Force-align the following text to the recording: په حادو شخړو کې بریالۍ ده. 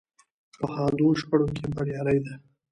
په 0.59 0.65
حادو 0.75 1.07
شخړو 1.19 1.47
کې 1.55 1.65
بریالۍ 1.75 2.19
ده. 2.25 2.33